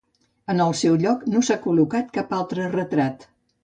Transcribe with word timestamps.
En 0.53 0.63
el 0.65 0.73
seu 0.79 0.97
lloc 1.03 1.27
no 1.35 1.43
s’ha 1.51 1.59
col·locat 1.69 2.13
cap 2.19 2.37
altre 2.43 2.71
retrat. 2.77 3.33